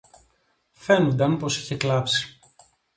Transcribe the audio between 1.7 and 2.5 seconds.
κλάψει